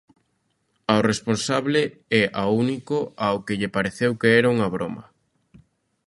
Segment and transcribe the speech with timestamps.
[0.91, 1.81] Ao responsable
[2.21, 5.03] é ao único ao que lle pareceu que era unha broma.